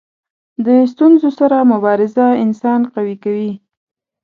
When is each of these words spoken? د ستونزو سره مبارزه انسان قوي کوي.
د 0.65 0.67
ستونزو 0.91 1.29
سره 1.39 1.57
مبارزه 1.71 2.25
انسان 2.43 2.81
قوي 2.93 3.15
کوي. 3.23 3.51